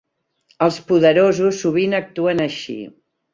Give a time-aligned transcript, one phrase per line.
[0.67, 2.79] Els poderosos sovint actuen així.